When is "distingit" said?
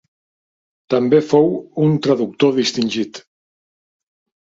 2.63-3.25